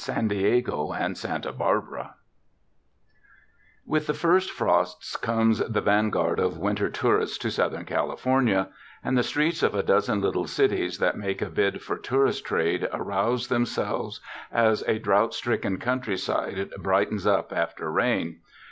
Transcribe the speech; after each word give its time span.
San 0.00 0.28
Diego 0.28 0.92
and 0.92 1.18
Santa 1.18 1.50
Barbara 1.52 2.14
WITH 3.84 4.06
the 4.06 4.14
first 4.14 4.48
frosts 4.52 5.16
comes 5.16 5.58
the 5.58 5.80
vanguard 5.80 6.38
of 6.38 6.56
winter 6.56 6.88
tourists 6.88 7.36
to 7.38 7.50
Southern 7.50 7.84
California; 7.84 8.68
and 9.02 9.18
the 9.18 9.24
streets 9.24 9.60
of 9.60 9.74
a 9.74 9.82
dozen 9.82 10.20
little 10.20 10.46
cities 10.46 10.98
that 10.98 11.18
make 11.18 11.42
a 11.42 11.50
bid 11.50 11.82
for 11.82 11.96
tourist 11.98 12.44
trade 12.44 12.88
arouse 12.92 13.48
themselves 13.48 14.20
as 14.52 14.82
a 14.86 15.00
drought 15.00 15.34
stricken 15.34 15.78
country 15.78 16.16
side 16.16 16.70
brightens 16.78 17.26
up 17.26 17.52
after 17.52 17.90
rain. 17.90 18.38